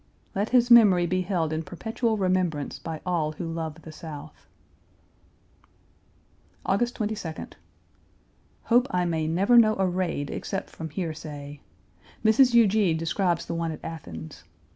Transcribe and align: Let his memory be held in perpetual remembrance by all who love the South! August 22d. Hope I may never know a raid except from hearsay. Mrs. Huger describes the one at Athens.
Let 0.33 0.49
his 0.49 0.71
memory 0.71 1.05
be 1.05 1.21
held 1.21 1.53
in 1.53 1.61
perpetual 1.61 2.17
remembrance 2.17 2.79
by 2.79 3.01
all 3.05 3.33
who 3.33 3.45
love 3.47 3.83
the 3.83 3.91
South! 3.91 4.47
August 6.65 6.97
22d. 6.97 7.53
Hope 8.63 8.87
I 8.89 9.05
may 9.05 9.27
never 9.27 9.59
know 9.59 9.75
a 9.77 9.85
raid 9.85 10.31
except 10.31 10.71
from 10.71 10.89
hearsay. 10.89 11.61
Mrs. 12.25 12.53
Huger 12.53 12.97
describes 12.97 13.45
the 13.45 13.53
one 13.53 13.71
at 13.71 13.85
Athens. 13.85 14.43